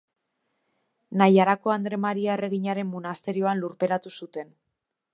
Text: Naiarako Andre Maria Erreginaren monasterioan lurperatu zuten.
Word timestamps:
Naiarako 1.23 1.75
Andre 1.75 2.01
Maria 2.07 2.39
Erreginaren 2.39 2.93
monasterioan 2.97 3.65
lurperatu 3.67 4.19
zuten. 4.23 4.53